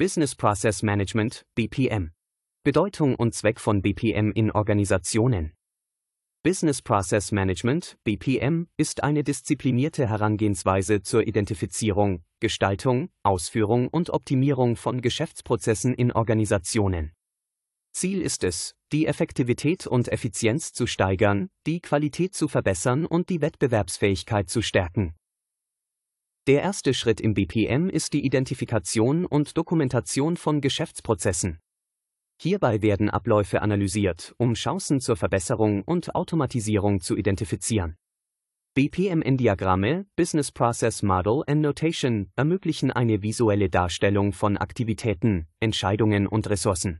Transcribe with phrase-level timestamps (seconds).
[0.00, 2.12] Business Process Management, BPM.
[2.64, 5.52] Bedeutung und Zweck von BPM in Organisationen.
[6.42, 15.02] Business Process Management, BPM, ist eine disziplinierte Herangehensweise zur Identifizierung, Gestaltung, Ausführung und Optimierung von
[15.02, 17.12] Geschäftsprozessen in Organisationen.
[17.92, 23.42] Ziel ist es, die Effektivität und Effizienz zu steigern, die Qualität zu verbessern und die
[23.42, 25.14] Wettbewerbsfähigkeit zu stärken.
[26.50, 31.60] Der erste Schritt im BPM ist die Identifikation und Dokumentation von Geschäftsprozessen.
[32.42, 37.94] Hierbei werden Abläufe analysiert, um Chancen zur Verbesserung und Automatisierung zu identifizieren.
[38.74, 46.98] BPMN-Diagramme, Business Process Model and Notation, ermöglichen eine visuelle Darstellung von Aktivitäten, Entscheidungen und Ressourcen.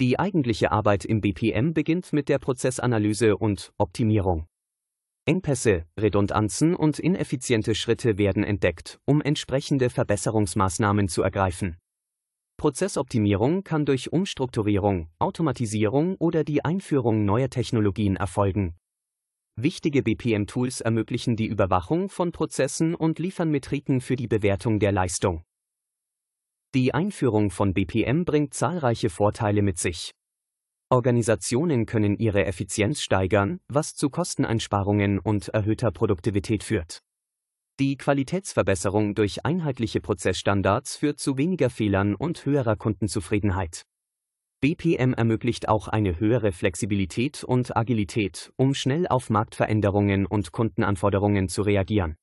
[0.00, 4.48] Die eigentliche Arbeit im BPM beginnt mit der Prozessanalyse und Optimierung.
[5.28, 11.76] Engpässe, Redundanzen und ineffiziente Schritte werden entdeckt, um entsprechende Verbesserungsmaßnahmen zu ergreifen.
[12.56, 18.74] Prozessoptimierung kann durch Umstrukturierung, Automatisierung oder die Einführung neuer Technologien erfolgen.
[19.54, 25.42] Wichtige BPM-Tools ermöglichen die Überwachung von Prozessen und liefern Metriken für die Bewertung der Leistung.
[26.74, 30.14] Die Einführung von BPM bringt zahlreiche Vorteile mit sich.
[30.90, 37.02] Organisationen können ihre Effizienz steigern, was zu Kosteneinsparungen und erhöhter Produktivität führt.
[37.78, 43.82] Die Qualitätsverbesserung durch einheitliche Prozessstandards führt zu weniger Fehlern und höherer Kundenzufriedenheit.
[44.60, 51.62] BPM ermöglicht auch eine höhere Flexibilität und Agilität, um schnell auf Marktveränderungen und Kundenanforderungen zu
[51.62, 52.16] reagieren.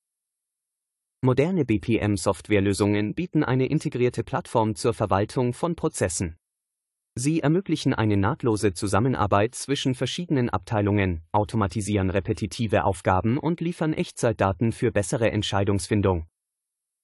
[1.22, 6.36] Moderne BPM-Softwarelösungen bieten eine integrierte Plattform zur Verwaltung von Prozessen.
[7.18, 14.92] Sie ermöglichen eine nahtlose Zusammenarbeit zwischen verschiedenen Abteilungen, automatisieren repetitive Aufgaben und liefern Echtzeitdaten für
[14.92, 16.26] bessere Entscheidungsfindung.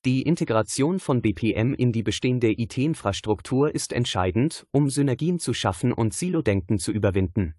[0.04, 6.14] Die Integration von BPM in die bestehende IT-Infrastruktur ist entscheidend, um Synergien zu schaffen und
[6.14, 7.56] Silo-Denken zu überwinden.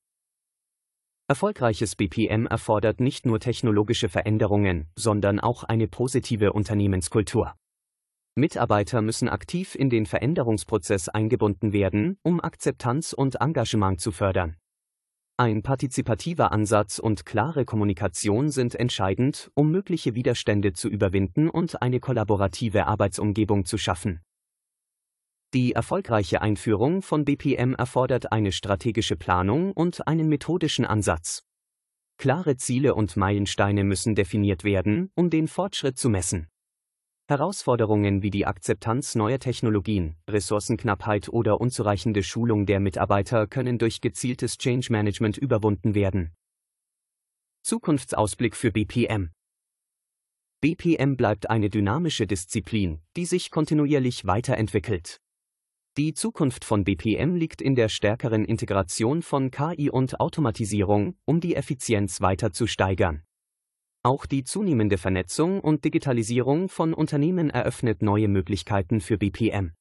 [1.28, 7.55] Erfolgreiches BPM erfordert nicht nur technologische Veränderungen, sondern auch eine positive Unternehmenskultur.
[8.34, 14.56] Mitarbeiter müssen aktiv in den Veränderungsprozess eingebunden werden, um Akzeptanz und Engagement zu fördern.
[15.37, 22.00] Ein partizipativer Ansatz und klare Kommunikation sind entscheidend, um mögliche Widerstände zu überwinden und eine
[22.00, 24.20] kollaborative Arbeitsumgebung zu schaffen.
[25.53, 31.43] Die erfolgreiche Einführung von BPM erfordert eine strategische Planung und einen methodischen Ansatz.
[32.16, 36.47] Klare Ziele und Meilensteine müssen definiert werden, um den Fortschritt zu messen.
[37.28, 44.59] Herausforderungen wie die Akzeptanz neuer Technologien, Ressourcenknappheit oder unzureichende Schulung der Mitarbeiter können durch gezieltes
[44.59, 46.32] Change Management überwunden werden.
[47.62, 49.31] Zukunftsausblick für BPM
[50.61, 55.19] BPM bleibt eine dynamische Disziplin, die sich kontinuierlich weiterentwickelt.
[55.97, 61.55] Die Zukunft von BPM liegt in der stärkeren Integration von KI und Automatisierung, um die
[61.55, 63.22] Effizienz weiter zu steigern.
[64.04, 69.72] Auch die zunehmende Vernetzung und Digitalisierung von Unternehmen eröffnet neue Möglichkeiten für BPM.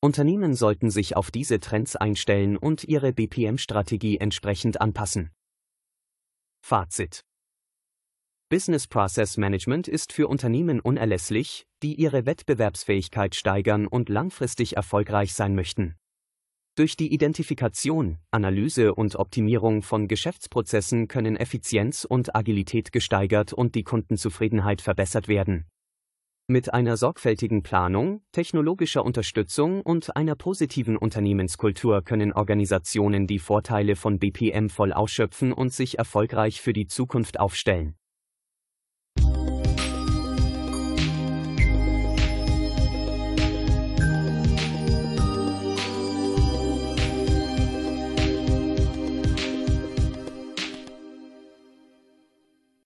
[0.00, 5.30] Unternehmen sollten sich auf diese Trends einstellen und ihre BPM-Strategie entsprechend anpassen.
[6.64, 7.24] Fazit
[8.48, 15.54] Business Process Management ist für Unternehmen unerlässlich, die ihre Wettbewerbsfähigkeit steigern und langfristig erfolgreich sein
[15.54, 15.99] möchten.
[16.80, 23.82] Durch die Identifikation, Analyse und Optimierung von Geschäftsprozessen können Effizienz und Agilität gesteigert und die
[23.82, 25.66] Kundenzufriedenheit verbessert werden.
[26.48, 34.18] Mit einer sorgfältigen Planung, technologischer Unterstützung und einer positiven Unternehmenskultur können Organisationen die Vorteile von
[34.18, 37.94] BPM voll ausschöpfen und sich erfolgreich für die Zukunft aufstellen.